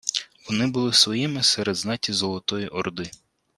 Вони 0.49 0.67
були 0.67 0.93
своїми 0.93 1.43
серед 1.43 1.75
знаті 1.75 2.13
Золотої 2.13 2.67
Орди 2.67 3.11